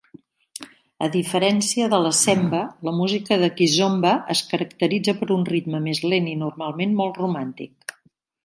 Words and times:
A 1.07 1.09
diferència 1.15 1.89
de 1.91 1.99
la 2.05 2.13
semba, 2.21 2.61
la 2.89 2.93
música 3.01 3.37
de 3.45 3.51
kizomba 3.59 4.15
es 4.37 4.43
caracteritza 4.55 5.17
per 5.23 5.31
un 5.39 5.47
ritme 5.53 5.83
més 5.89 6.05
lent 6.13 6.33
i 6.37 6.37
normalment 6.45 7.01
molt 7.05 7.25
romàntic. 7.25 7.97